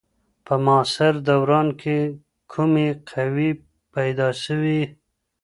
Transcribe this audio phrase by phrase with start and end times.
[0.45, 1.99] په معاصر دوران کي
[2.51, 3.49] کومې قوې
[3.93, 4.81] پیدا سوې؟